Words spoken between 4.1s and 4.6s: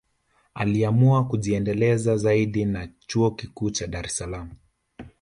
Salaam